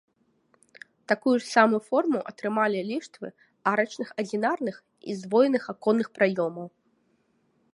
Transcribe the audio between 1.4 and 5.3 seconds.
ж самую форму атрымалі ліштвы арачных адзінарных і